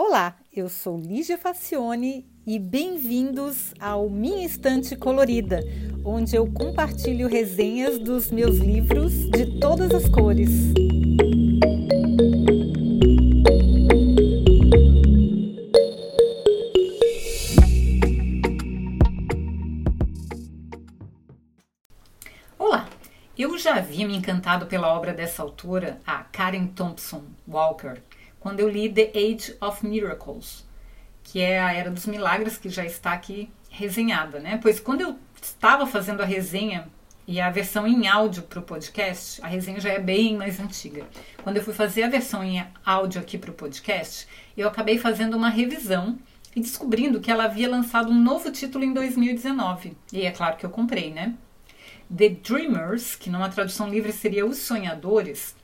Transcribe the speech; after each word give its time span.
Olá, 0.00 0.36
eu 0.54 0.68
sou 0.68 0.96
Lígia 0.96 1.36
Facione 1.36 2.24
e 2.46 2.56
bem-vindos 2.56 3.74
ao 3.80 4.08
Minha 4.08 4.46
Estante 4.46 4.94
Colorida, 4.94 5.60
onde 6.04 6.36
eu 6.36 6.46
compartilho 6.52 7.26
resenhas 7.26 7.98
dos 7.98 8.30
meus 8.30 8.58
livros 8.58 9.12
de 9.28 9.58
todas 9.58 9.92
as 9.92 10.08
cores. 10.08 10.50
Olá, 22.56 22.88
eu 23.36 23.58
já 23.58 23.74
havia 23.74 24.06
me 24.06 24.16
encantado 24.16 24.66
pela 24.66 24.94
obra 24.96 25.12
dessa 25.12 25.42
autora, 25.42 26.00
a 26.06 26.22
Karen 26.22 26.68
Thompson 26.68 27.24
Walker, 27.48 28.00
quando 28.40 28.60
eu 28.60 28.68
li 28.68 28.88
The 28.88 29.12
Age 29.14 29.56
of 29.60 29.86
Miracles, 29.86 30.66
que 31.22 31.40
é 31.40 31.60
a 31.60 31.72
Era 31.72 31.90
dos 31.90 32.06
Milagres, 32.06 32.56
que 32.56 32.68
já 32.68 32.84
está 32.84 33.12
aqui 33.12 33.50
resenhada, 33.70 34.38
né? 34.38 34.58
Pois 34.62 34.80
quando 34.80 35.02
eu 35.02 35.18
estava 35.40 35.86
fazendo 35.86 36.22
a 36.22 36.26
resenha 36.26 36.88
e 37.26 37.40
a 37.40 37.50
versão 37.50 37.86
em 37.86 38.08
áudio 38.08 38.42
para 38.42 38.58
o 38.58 38.62
podcast, 38.62 39.42
a 39.42 39.46
resenha 39.46 39.78
já 39.78 39.90
é 39.90 39.98
bem 39.98 40.36
mais 40.36 40.58
antiga. 40.58 41.06
Quando 41.42 41.58
eu 41.58 41.62
fui 41.62 41.74
fazer 41.74 42.02
a 42.02 42.08
versão 42.08 42.42
em 42.42 42.64
áudio 42.84 43.20
aqui 43.20 43.36
para 43.36 43.50
o 43.50 43.54
podcast, 43.54 44.26
eu 44.56 44.66
acabei 44.66 44.98
fazendo 44.98 45.36
uma 45.36 45.50
revisão 45.50 46.18
e 46.56 46.60
descobrindo 46.60 47.20
que 47.20 47.30
ela 47.30 47.44
havia 47.44 47.68
lançado 47.68 48.10
um 48.10 48.18
novo 48.18 48.50
título 48.50 48.82
em 48.82 48.94
2019. 48.94 49.94
E 50.10 50.22
é 50.22 50.30
claro 50.30 50.56
que 50.56 50.64
eu 50.64 50.70
comprei, 50.70 51.12
né? 51.12 51.34
The 52.14 52.30
Dreamers, 52.30 53.14
que 53.14 53.28
numa 53.28 53.50
tradução 53.50 53.90
livre 53.90 54.12
seria 54.12 54.46
Os 54.46 54.56
Sonhadores, 54.56 55.54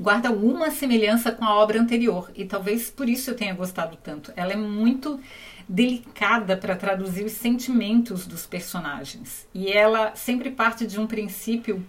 guarda 0.00 0.30
alguma 0.30 0.70
semelhança 0.70 1.30
com 1.30 1.44
a 1.44 1.54
obra 1.54 1.78
anterior 1.78 2.32
e 2.34 2.46
talvez 2.46 2.90
por 2.90 3.06
isso 3.06 3.30
eu 3.30 3.36
tenha 3.36 3.52
gostado 3.52 3.98
tanto. 4.02 4.32
Ela 4.34 4.54
é 4.54 4.56
muito 4.56 5.20
delicada 5.68 6.56
para 6.56 6.74
traduzir 6.74 7.22
os 7.24 7.32
sentimentos 7.32 8.26
dos 8.26 8.46
personagens 8.46 9.46
e 9.54 9.70
ela 9.70 10.16
sempre 10.16 10.50
parte 10.50 10.86
de 10.86 10.98
um 10.98 11.06
princípio 11.06 11.84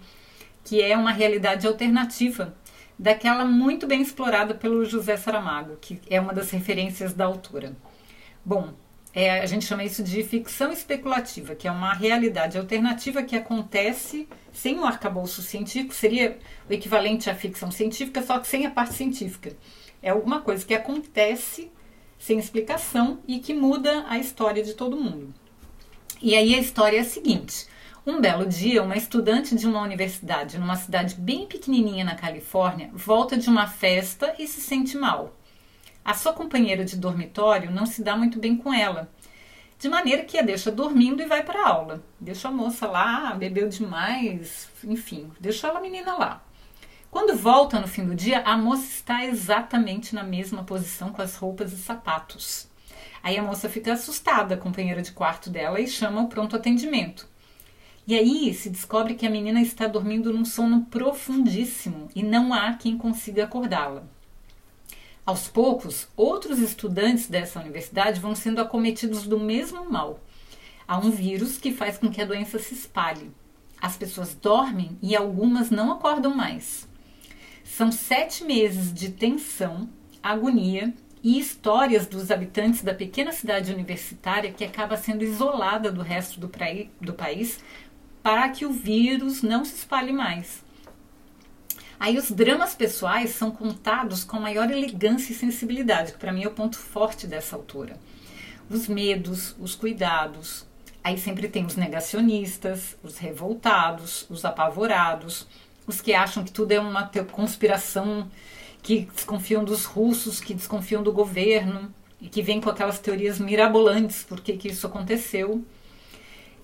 que 0.62 0.82
é 0.82 0.94
uma 0.94 1.10
realidade 1.10 1.66
alternativa 1.66 2.54
daquela 2.98 3.46
muito 3.46 3.86
bem 3.86 4.02
explorada 4.02 4.54
pelo 4.54 4.84
José 4.84 5.16
Saramago, 5.16 5.78
que 5.80 5.98
é 6.08 6.20
uma 6.20 6.34
das 6.34 6.50
referências 6.50 7.14
da 7.14 7.24
autora. 7.24 7.74
Bom, 8.44 8.74
é, 9.14 9.40
a 9.40 9.46
gente 9.46 9.66
chama 9.66 9.84
isso 9.84 10.02
de 10.02 10.22
ficção 10.22 10.72
especulativa, 10.72 11.54
que 11.54 11.68
é 11.68 11.70
uma 11.70 11.92
realidade 11.92 12.56
alternativa 12.56 13.22
que 13.22 13.36
acontece 13.36 14.26
sem 14.52 14.78
o 14.78 14.84
arcabouço 14.84 15.42
científico, 15.42 15.94
seria 15.94 16.38
o 16.68 16.72
equivalente 16.72 17.28
à 17.28 17.34
ficção 17.34 17.70
científica, 17.70 18.22
só 18.22 18.38
que 18.38 18.48
sem 18.48 18.64
a 18.66 18.70
parte 18.70 18.94
científica. 18.94 19.54
É 20.02 20.10
alguma 20.10 20.40
coisa 20.40 20.64
que 20.64 20.74
acontece 20.74 21.70
sem 22.18 22.38
explicação 22.38 23.18
e 23.28 23.38
que 23.38 23.52
muda 23.52 24.04
a 24.08 24.18
história 24.18 24.62
de 24.62 24.74
todo 24.74 24.96
mundo. 24.96 25.34
E 26.20 26.34
aí 26.34 26.54
a 26.54 26.58
história 26.58 26.96
é 26.96 27.00
a 27.00 27.04
seguinte: 27.04 27.66
um 28.06 28.20
belo 28.20 28.46
dia, 28.46 28.82
uma 28.82 28.96
estudante 28.96 29.54
de 29.54 29.66
uma 29.66 29.82
universidade 29.82 30.58
numa 30.58 30.76
cidade 30.76 31.16
bem 31.16 31.46
pequenininha 31.46 32.04
na 32.04 32.14
Califórnia 32.14 32.90
volta 32.92 33.36
de 33.36 33.48
uma 33.48 33.66
festa 33.66 34.34
e 34.38 34.46
se 34.46 34.60
sente 34.60 34.96
mal. 34.96 35.36
A 36.04 36.14
sua 36.14 36.32
companheira 36.32 36.84
de 36.84 36.96
dormitório 36.96 37.70
não 37.70 37.86
se 37.86 38.02
dá 38.02 38.16
muito 38.16 38.38
bem 38.38 38.56
com 38.56 38.74
ela, 38.74 39.10
de 39.78 39.88
maneira 39.88 40.24
que 40.24 40.38
a 40.38 40.42
deixa 40.42 40.70
dormindo 40.70 41.22
e 41.22 41.26
vai 41.26 41.42
para 41.42 41.60
a 41.60 41.68
aula. 41.68 42.02
Deixa 42.20 42.48
a 42.48 42.52
moça 42.52 42.86
lá, 42.86 43.34
bebeu 43.34 43.68
demais, 43.68 44.68
enfim, 44.84 45.30
deixa 45.40 45.68
a 45.68 45.80
menina 45.80 46.14
lá. 46.14 46.42
Quando 47.10 47.36
volta 47.36 47.78
no 47.78 47.86
fim 47.86 48.04
do 48.04 48.14
dia, 48.14 48.40
a 48.40 48.56
moça 48.56 48.84
está 48.84 49.24
exatamente 49.24 50.14
na 50.14 50.22
mesma 50.22 50.64
posição 50.64 51.12
com 51.12 51.20
as 51.20 51.36
roupas 51.36 51.72
e 51.72 51.76
sapatos. 51.76 52.68
Aí 53.22 53.36
a 53.36 53.42
moça 53.42 53.68
fica 53.68 53.92
assustada, 53.92 54.54
a 54.54 54.58
companheira 54.58 55.02
de 55.02 55.12
quarto 55.12 55.50
dela, 55.50 55.80
e 55.80 55.86
chama 55.86 56.22
o 56.22 56.28
pronto 56.28 56.56
atendimento. 56.56 57.28
E 58.06 58.16
aí 58.16 58.52
se 58.54 58.70
descobre 58.70 59.14
que 59.14 59.26
a 59.26 59.30
menina 59.30 59.60
está 59.60 59.86
dormindo 59.86 60.32
num 60.32 60.44
sono 60.44 60.86
profundíssimo 60.86 62.08
e 62.16 62.22
não 62.22 62.52
há 62.52 62.72
quem 62.74 62.98
consiga 62.98 63.44
acordá-la. 63.44 64.04
Aos 65.24 65.46
poucos, 65.46 66.08
outros 66.16 66.58
estudantes 66.58 67.28
dessa 67.28 67.60
universidade 67.60 68.18
vão 68.18 68.34
sendo 68.34 68.60
acometidos 68.60 69.22
do 69.22 69.38
mesmo 69.38 69.88
mal. 69.88 70.18
Há 70.86 70.98
um 70.98 71.12
vírus 71.12 71.58
que 71.58 71.72
faz 71.72 71.96
com 71.96 72.10
que 72.10 72.20
a 72.20 72.26
doença 72.26 72.58
se 72.58 72.74
espalhe. 72.74 73.30
As 73.80 73.96
pessoas 73.96 74.34
dormem 74.34 74.98
e 75.00 75.14
algumas 75.14 75.70
não 75.70 75.92
acordam 75.92 76.34
mais. 76.34 76.88
São 77.62 77.92
sete 77.92 78.42
meses 78.42 78.92
de 78.92 79.10
tensão, 79.10 79.88
agonia 80.20 80.92
e 81.22 81.38
histórias 81.38 82.04
dos 82.04 82.32
habitantes 82.32 82.82
da 82.82 82.92
pequena 82.92 83.30
cidade 83.30 83.72
universitária 83.72 84.52
que 84.52 84.64
acaba 84.64 84.96
sendo 84.96 85.22
isolada 85.22 85.92
do 85.92 86.02
resto 86.02 86.40
do, 86.40 86.50
do 87.00 87.12
país 87.12 87.60
para 88.24 88.48
que 88.48 88.66
o 88.66 88.72
vírus 88.72 89.40
não 89.40 89.64
se 89.64 89.76
espalhe 89.76 90.12
mais. 90.12 90.64
Aí 92.02 92.18
os 92.18 92.32
dramas 92.32 92.74
pessoais 92.74 93.30
são 93.30 93.52
contados 93.52 94.24
com 94.24 94.40
maior 94.40 94.68
elegância 94.68 95.32
e 95.32 95.36
sensibilidade, 95.36 96.10
que 96.10 96.18
para 96.18 96.32
mim 96.32 96.42
é 96.42 96.48
o 96.48 96.50
ponto 96.50 96.76
forte 96.76 97.28
dessa 97.28 97.54
autora. 97.54 97.96
Os 98.68 98.88
medos, 98.88 99.54
os 99.60 99.76
cuidados. 99.76 100.66
Aí 101.04 101.16
sempre 101.16 101.46
tem 101.46 101.64
os 101.64 101.76
negacionistas, 101.76 102.96
os 103.04 103.18
revoltados, 103.18 104.26
os 104.28 104.44
apavorados, 104.44 105.46
os 105.86 106.00
que 106.00 106.12
acham 106.12 106.42
que 106.42 106.50
tudo 106.50 106.72
é 106.72 106.80
uma 106.80 107.08
conspiração, 107.30 108.28
que 108.82 109.08
desconfiam 109.14 109.62
dos 109.62 109.84
russos, 109.84 110.40
que 110.40 110.54
desconfiam 110.54 111.04
do 111.04 111.12
governo 111.12 111.94
e 112.20 112.28
que 112.28 112.42
vêm 112.42 112.60
com 112.60 112.68
aquelas 112.68 112.98
teorias 112.98 113.38
mirabolantes 113.38 114.24
por 114.24 114.40
que 114.40 114.66
isso 114.66 114.88
aconteceu. 114.88 115.64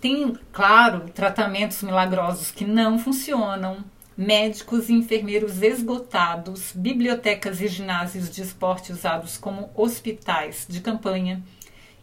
Tem, 0.01 0.37
claro, 0.51 1.09
tratamentos 1.15 1.81
milagrosos 1.85 2.51
que 2.51 2.65
não 2.65 2.99
funcionam, 2.99 3.85
médicos 4.19 4.89
e 4.89 4.95
enfermeiros 4.95 5.63
esgotados, 5.63 6.73
bibliotecas 6.75 7.61
e 7.61 7.69
ginásios 7.69 8.29
de 8.29 8.43
esporte 8.43 8.91
usados 8.91 9.39
como 9.39 9.71
hospitais 9.77 10.67
de 10.69 10.81
campanha. 10.81 11.41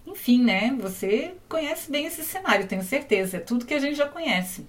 Enfim, 0.07 0.41
né? 0.41 0.73
Você 0.79 1.33
conhece 1.49 1.91
bem 1.91 2.05
esse 2.05 2.23
cenário, 2.23 2.67
tenho 2.67 2.83
certeza. 2.83 3.35
É 3.35 3.39
tudo 3.41 3.65
que 3.65 3.73
a 3.73 3.79
gente 3.79 3.97
já 3.97 4.07
conhece. 4.07 4.65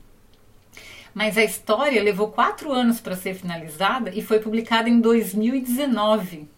Mas 1.15 1.39
a 1.39 1.45
história 1.45 2.03
levou 2.03 2.33
quatro 2.33 2.73
anos 2.73 3.01
para 3.01 3.15
ser 3.15 3.34
finalizada 3.34 4.11
e 4.13 4.21
foi 4.23 4.41
publicada 4.41 4.89
em 4.89 5.01
2019. 5.01 6.49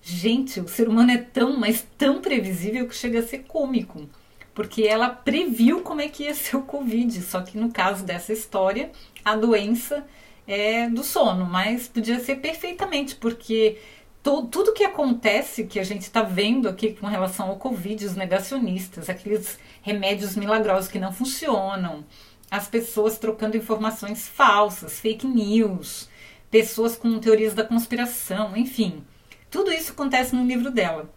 Gente, 0.00 0.60
o 0.60 0.68
ser 0.68 0.88
humano 0.88 1.10
é 1.10 1.18
tão, 1.18 1.58
mas 1.58 1.84
tão 1.98 2.20
previsível 2.20 2.86
que 2.86 2.94
chega 2.94 3.18
a 3.18 3.26
ser 3.26 3.40
cômico 3.40 4.08
porque 4.54 4.82
ela 4.82 5.08
previu 5.08 5.80
como 5.80 6.00
é 6.00 6.08
que 6.08 6.24
ia 6.24 6.34
ser 6.34 6.56
o 6.56 6.62
Covid, 6.62 7.22
só 7.22 7.40
que 7.42 7.56
no 7.58 7.70
caso 7.70 8.04
dessa 8.04 8.32
história, 8.32 8.90
a 9.24 9.34
doença 9.36 10.06
é 10.46 10.88
do 10.88 11.02
sono, 11.02 11.46
mas 11.46 11.88
podia 11.88 12.20
ser 12.20 12.36
perfeitamente, 12.36 13.14
porque 13.14 13.78
to, 14.22 14.46
tudo 14.46 14.72
que 14.72 14.84
acontece, 14.84 15.64
que 15.64 15.78
a 15.78 15.84
gente 15.84 16.02
está 16.02 16.22
vendo 16.22 16.68
aqui 16.68 16.92
com 16.92 17.06
relação 17.06 17.48
ao 17.48 17.56
Covid, 17.56 18.04
os 18.04 18.16
negacionistas, 18.16 19.08
aqueles 19.08 19.58
remédios 19.80 20.36
milagrosos 20.36 20.90
que 20.90 20.98
não 20.98 21.12
funcionam, 21.12 22.04
as 22.50 22.68
pessoas 22.68 23.18
trocando 23.18 23.56
informações 23.56 24.28
falsas, 24.28 25.00
fake 25.00 25.26
news, 25.26 26.08
pessoas 26.50 26.96
com 26.96 27.18
teorias 27.18 27.54
da 27.54 27.64
conspiração, 27.64 28.54
enfim. 28.56 29.02
Tudo 29.50 29.72
isso 29.72 29.92
acontece 29.92 30.34
no 30.34 30.44
livro 30.44 30.70
dela. 30.70 31.10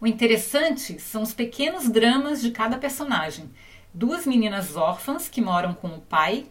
O 0.00 0.06
interessante 0.06 0.98
são 1.00 1.22
os 1.22 1.32
pequenos 1.32 1.88
dramas 1.88 2.42
de 2.42 2.50
cada 2.50 2.76
personagem. 2.76 3.50
Duas 3.92 4.26
meninas 4.26 4.76
órfãs 4.76 5.28
que 5.28 5.40
moram 5.40 5.72
com 5.72 5.88
o 5.88 6.00
pai 6.00 6.46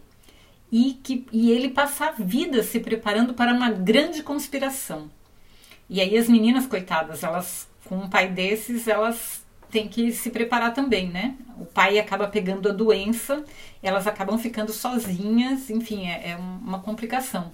e, 0.72 0.94
que, 1.02 1.26
e 1.30 1.50
ele 1.50 1.68
passa 1.68 2.06
a 2.06 2.10
vida 2.12 2.62
se 2.62 2.80
preparando 2.80 3.34
para 3.34 3.52
uma 3.52 3.70
grande 3.70 4.22
conspiração. 4.22 5.10
E 5.88 6.00
aí 6.00 6.16
as 6.16 6.28
meninas, 6.28 6.66
coitadas, 6.66 7.22
elas 7.22 7.68
com 7.84 7.96
um 7.96 8.08
pai 8.08 8.28
desses, 8.28 8.88
elas 8.88 9.44
têm 9.70 9.88
que 9.88 10.12
se 10.12 10.30
preparar 10.30 10.72
também, 10.72 11.10
né? 11.10 11.34
O 11.58 11.66
pai 11.66 11.98
acaba 11.98 12.26
pegando 12.26 12.68
a 12.68 12.72
doença, 12.72 13.44
elas 13.82 14.06
acabam 14.06 14.38
ficando 14.38 14.72
sozinhas, 14.72 15.68
enfim, 15.68 16.06
é, 16.06 16.30
é 16.30 16.36
uma 16.36 16.78
complicação. 16.78 17.52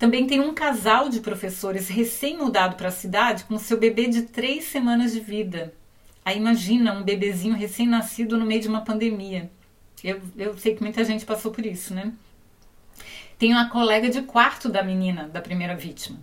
Também 0.00 0.26
tem 0.26 0.40
um 0.40 0.54
casal 0.54 1.10
de 1.10 1.20
professores 1.20 1.86
recém-mudado 1.88 2.74
para 2.74 2.88
a 2.88 2.90
cidade 2.90 3.44
com 3.44 3.58
seu 3.58 3.76
bebê 3.76 4.06
de 4.06 4.22
três 4.22 4.64
semanas 4.64 5.12
de 5.12 5.20
vida. 5.20 5.74
Aí 6.24 6.38
imagina 6.38 6.94
um 6.94 7.02
bebezinho 7.02 7.54
recém-nascido 7.54 8.38
no 8.38 8.46
meio 8.46 8.62
de 8.62 8.68
uma 8.68 8.80
pandemia. 8.80 9.50
Eu, 10.02 10.22
eu 10.38 10.56
sei 10.56 10.74
que 10.74 10.82
muita 10.82 11.04
gente 11.04 11.26
passou 11.26 11.52
por 11.52 11.66
isso, 11.66 11.92
né? 11.92 12.14
Tem 13.38 13.52
uma 13.52 13.68
colega 13.68 14.08
de 14.08 14.22
quarto 14.22 14.70
da 14.70 14.82
menina, 14.82 15.28
da 15.28 15.42
primeira 15.42 15.76
vítima. 15.76 16.18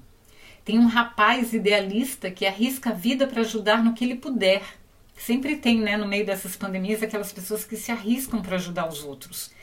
Tem 0.66 0.80
um 0.80 0.88
rapaz 0.88 1.54
idealista 1.54 2.32
que 2.32 2.48
arrisca 2.48 2.90
a 2.90 2.94
vida 2.94 3.28
para 3.28 3.42
ajudar 3.42 3.84
no 3.84 3.94
que 3.94 4.04
ele 4.04 4.16
puder. 4.16 4.64
Sempre 5.16 5.56
tem, 5.56 5.80
né, 5.80 5.96
no 5.98 6.08
meio 6.08 6.26
dessas 6.26 6.56
pandemias, 6.56 7.04
aquelas 7.04 7.32
pessoas 7.32 7.64
que 7.64 7.76
se 7.76 7.92
arriscam 7.92 8.42
para 8.42 8.56
ajudar 8.56 8.90
os 8.90 9.04
outros 9.04 9.56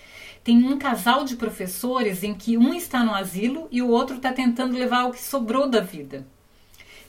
tem 0.45 0.63
um 0.63 0.79
casal 0.79 1.25
de 1.25 1.37
professores 1.37 2.23
em 2.23 2.35
que 2.35 2.59
um 2.59 2.75
está 2.75 3.03
no 3.03 3.15
asilo 3.15 3.67
e 3.71 3.81
o 3.81 3.89
outro 3.89 4.17
está 4.17 4.31
tentando 4.31 4.77
levar 4.77 5.07
o 5.07 5.13
que 5.13 5.23
sobrou 5.23 5.67
da 5.67 5.81
vida. 5.81 6.27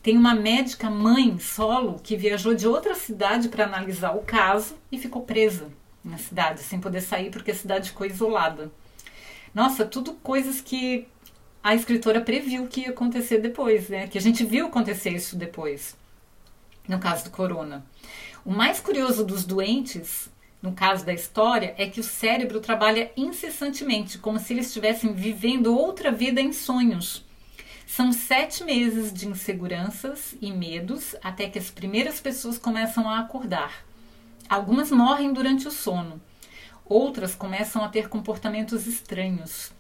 Tem 0.02 0.18
uma 0.18 0.34
médica 0.34 0.90
mãe 0.90 1.38
solo 1.38 2.00
que 2.02 2.16
viajou 2.16 2.54
de 2.54 2.66
outra 2.66 2.96
cidade 2.96 3.50
para 3.50 3.66
analisar 3.66 4.16
o 4.16 4.22
caso 4.22 4.76
e 4.90 4.98
ficou 4.98 5.24
presa 5.24 5.68
na 6.02 6.18
cidade, 6.18 6.62
sem 6.62 6.80
poder 6.80 7.02
sair 7.02 7.30
porque 7.30 7.52
a 7.52 7.56
cidade 7.56 7.90
ficou 7.90 8.08
isolada. 8.08 8.72
Nossa, 9.54 9.84
tudo 9.84 10.14
coisas 10.14 10.62
que 10.62 11.06
a 11.62 11.76
escritora 11.76 12.22
previu 12.22 12.68
que 12.68 12.82
ia 12.82 12.92
acontecer 12.92 13.40
depois, 13.40 13.90
né? 13.90 14.08
Que 14.08 14.18
a 14.18 14.22
gente 14.22 14.46
viu 14.46 14.68
acontecer 14.68 15.10
isso 15.10 15.36
depois, 15.36 15.98
no 16.88 17.00
caso 17.00 17.26
do 17.26 17.32
corona. 17.32 17.86
O 18.46 18.52
mais 18.52 18.80
curioso 18.80 19.26
dos 19.26 19.44
doentes, 19.44 20.30
no 20.66 20.74
caso 20.74 21.06
da 21.06 21.14
história, 21.14 21.76
é 21.78 21.88
que 21.88 22.00
o 22.00 22.04
cérebro 22.04 22.60
trabalha 22.60 23.12
incessantemente, 23.16 24.18
como 24.18 24.40
se 24.40 24.52
eles 24.52 24.66
estivessem 24.66 25.14
vivendo 25.14 25.78
outra 25.78 26.12
vida 26.12 26.42
em 26.42 26.52
sonhos. 26.52 27.24
São 27.86 28.12
sete 28.12 28.64
meses 28.64 29.14
de 29.14 29.28
inseguranças 29.28 30.36
e 30.42 30.52
medos 30.52 31.16
até 31.24 31.48
que 31.48 31.60
as 31.60 31.70
primeiras 31.70 32.20
pessoas 32.20 32.58
começam 32.58 33.08
a 33.08 33.20
acordar. 33.20 33.86
Algumas 34.50 34.90
morrem 34.90 35.32
durante 35.32 35.68
o 35.68 35.72
sono, 35.72 36.20
outras 36.84 37.36
começam 37.36 37.84
a 37.84 37.88
ter 37.88 38.10
comportamentos 38.10 38.88
estranhos. 38.88 39.72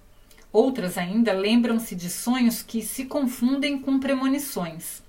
Outras 0.53 0.99
ainda 0.99 1.33
lembram-se 1.33 1.95
de 1.95 2.11
sonhos 2.11 2.61
que 2.61 2.83
se 2.83 3.05
confundem 3.05 3.79
com 3.79 3.99
premonições. 3.99 5.01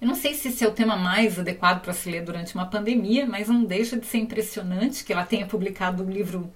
Eu 0.00 0.06
não 0.06 0.14
sei 0.14 0.34
se 0.34 0.48
esse 0.48 0.64
é 0.64 0.68
o 0.68 0.72
tema 0.72 0.96
mais 0.96 1.38
adequado 1.38 1.80
para 1.80 1.92
se 1.92 2.10
ler 2.10 2.22
durante 2.22 2.54
uma 2.54 2.66
pandemia, 2.66 3.26
mas 3.26 3.48
não 3.48 3.64
deixa 3.64 3.96
de 3.96 4.06
ser 4.06 4.18
impressionante 4.18 5.04
que 5.04 5.12
ela 5.12 5.24
tenha 5.24 5.46
publicado 5.46 6.02
o 6.02 6.10
livro 6.10 6.52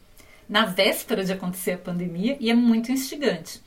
na 0.48 0.66
véspera 0.66 1.24
de 1.24 1.32
acontecer 1.32 1.72
a 1.72 1.78
pandemia 1.78 2.36
e 2.40 2.50
é 2.50 2.54
muito 2.54 2.92
instigante. 2.92 3.60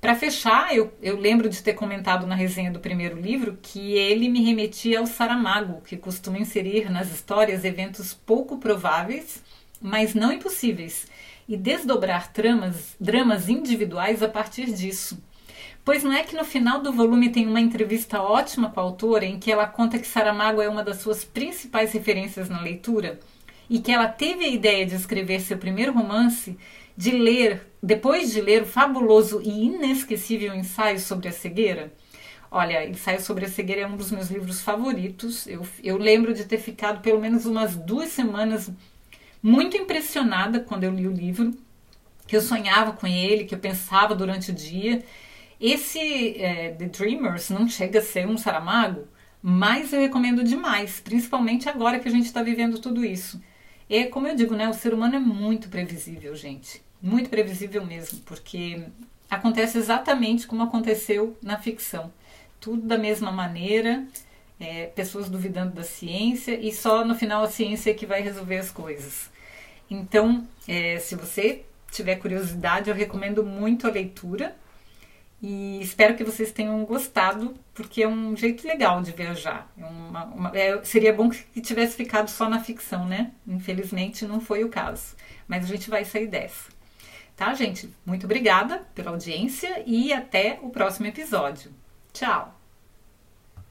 Para 0.00 0.14
fechar, 0.14 0.74
eu, 0.74 0.92
eu, 1.00 1.16
lembro 1.16 1.48
de 1.48 1.62
ter 1.62 1.74
comentado 1.74 2.26
na 2.26 2.34
resenha 2.34 2.72
do 2.72 2.80
primeiro 2.80 3.20
livro 3.20 3.56
que 3.62 3.92
ele 3.92 4.28
me 4.28 4.44
remetia 4.44 4.98
ao 4.98 5.06
Saramago, 5.06 5.80
que 5.82 5.96
costuma 5.96 6.38
inserir 6.38 6.90
nas 6.90 7.10
histórias 7.10 7.64
eventos 7.64 8.12
pouco 8.12 8.58
prováveis, 8.58 9.42
mas 9.80 10.12
não 10.12 10.32
impossíveis, 10.32 11.06
e 11.48 11.56
desdobrar 11.56 12.32
tramas, 12.32 12.96
dramas 13.00 13.48
individuais 13.48 14.22
a 14.22 14.28
partir 14.28 14.72
disso. 14.72 15.22
Pois 15.84 16.04
não 16.04 16.12
é 16.12 16.22
que 16.22 16.36
no 16.36 16.44
final 16.44 16.80
do 16.80 16.92
volume 16.92 17.30
tem 17.30 17.46
uma 17.46 17.60
entrevista 17.60 18.22
ótima 18.22 18.70
com 18.70 18.78
a 18.78 18.82
autora 18.82 19.24
em 19.24 19.38
que 19.38 19.50
ela 19.50 19.66
conta 19.66 19.98
que 19.98 20.06
Saramago 20.06 20.62
é 20.62 20.68
uma 20.68 20.84
das 20.84 20.98
suas 20.98 21.24
principais 21.24 21.92
referências 21.92 22.48
na 22.48 22.60
leitura 22.60 23.18
e 23.68 23.80
que 23.80 23.90
ela 23.90 24.06
teve 24.06 24.44
a 24.44 24.48
ideia 24.48 24.86
de 24.86 24.94
escrever 24.94 25.40
seu 25.40 25.58
primeiro 25.58 25.92
romance 25.92 26.56
de 26.96 27.10
ler, 27.10 27.66
depois 27.82 28.30
de 28.30 28.40
ler 28.40 28.62
o 28.62 28.66
fabuloso 28.66 29.40
e 29.42 29.64
inesquecível 29.64 30.54
ensaio 30.54 31.00
sobre 31.00 31.28
a 31.28 31.32
cegueira. 31.32 31.92
Olha, 32.54 32.86
Ensaio 32.86 33.18
sobre 33.18 33.46
a 33.46 33.48
Cegueira 33.48 33.80
é 33.80 33.86
um 33.86 33.96
dos 33.96 34.12
meus 34.12 34.28
livros 34.28 34.60
favoritos. 34.60 35.46
Eu, 35.46 35.66
eu 35.82 35.96
lembro 35.96 36.34
de 36.34 36.44
ter 36.44 36.58
ficado 36.58 37.00
pelo 37.00 37.18
menos 37.18 37.46
umas 37.46 37.76
duas 37.76 38.10
semanas 38.10 38.70
muito 39.42 39.74
impressionada 39.74 40.60
quando 40.60 40.84
eu 40.84 40.92
li 40.92 41.08
o 41.08 41.12
livro, 41.12 41.54
que 42.26 42.36
eu 42.36 42.42
sonhava 42.42 42.92
com 42.92 43.06
ele, 43.06 43.46
que 43.46 43.54
eu 43.54 43.58
pensava 43.58 44.14
durante 44.14 44.50
o 44.50 44.54
dia. 44.54 45.02
Esse 45.62 46.42
é, 46.42 46.70
The 46.70 46.86
Dreamers 46.86 47.48
não 47.48 47.68
chega 47.68 48.00
a 48.00 48.02
ser 48.02 48.26
um 48.26 48.36
Saramago, 48.36 49.06
mas 49.40 49.92
eu 49.92 50.00
recomendo 50.00 50.42
demais, 50.42 50.98
principalmente 50.98 51.68
agora 51.68 52.00
que 52.00 52.08
a 52.08 52.10
gente 52.10 52.26
está 52.26 52.42
vivendo 52.42 52.80
tudo 52.80 53.04
isso. 53.04 53.40
É 53.88 54.06
como 54.06 54.26
eu 54.26 54.34
digo, 54.34 54.56
né? 54.56 54.68
O 54.68 54.74
ser 54.74 54.92
humano 54.92 55.14
é 55.14 55.20
muito 55.20 55.68
previsível, 55.68 56.34
gente. 56.34 56.82
Muito 57.00 57.30
previsível 57.30 57.86
mesmo, 57.86 58.18
porque 58.24 58.82
acontece 59.30 59.78
exatamente 59.78 60.48
como 60.48 60.64
aconteceu 60.64 61.36
na 61.40 61.56
ficção. 61.56 62.12
Tudo 62.60 62.82
da 62.82 62.98
mesma 62.98 63.30
maneira, 63.30 64.04
é, 64.58 64.86
pessoas 64.86 65.28
duvidando 65.28 65.74
da 65.74 65.84
ciência 65.84 66.58
e 66.58 66.72
só 66.72 67.04
no 67.04 67.14
final 67.14 67.44
a 67.44 67.48
ciência 67.48 67.92
é 67.92 67.94
que 67.94 68.04
vai 68.04 68.20
resolver 68.20 68.58
as 68.58 68.72
coisas. 68.72 69.30
Então, 69.88 70.44
é, 70.66 70.98
se 70.98 71.14
você 71.14 71.64
tiver 71.88 72.16
curiosidade, 72.16 72.90
eu 72.90 72.96
recomendo 72.96 73.44
muito 73.44 73.86
a 73.86 73.90
leitura. 73.90 74.56
E 75.42 75.80
espero 75.82 76.14
que 76.14 76.22
vocês 76.22 76.52
tenham 76.52 76.84
gostado, 76.84 77.52
porque 77.74 78.04
é 78.04 78.08
um 78.08 78.36
jeito 78.36 78.66
legal 78.66 79.02
de 79.02 79.10
viajar. 79.10 79.68
É 79.76 79.84
uma, 79.84 80.24
uma, 80.26 80.56
é, 80.56 80.80
seria 80.84 81.12
bom 81.12 81.28
que 81.28 81.60
tivesse 81.60 81.96
ficado 81.96 82.28
só 82.28 82.48
na 82.48 82.62
ficção, 82.62 83.04
né? 83.04 83.32
Infelizmente 83.44 84.24
não 84.24 84.40
foi 84.40 84.62
o 84.62 84.68
caso. 84.68 85.16
Mas 85.48 85.64
a 85.64 85.66
gente 85.66 85.90
vai 85.90 86.04
sair 86.04 86.28
dessa. 86.28 86.70
Tá, 87.34 87.52
gente? 87.54 87.90
Muito 88.06 88.24
obrigada 88.24 88.86
pela 88.94 89.10
audiência 89.10 89.82
e 89.84 90.12
até 90.12 90.60
o 90.62 90.70
próximo 90.70 91.08
episódio. 91.08 91.72
Tchau! 92.12 92.61